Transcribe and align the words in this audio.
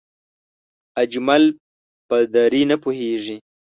اجمل 1.03 1.43
په 2.07 2.15
دری 2.33 2.63
نه 2.71 2.75
پوهېږي 2.83 3.37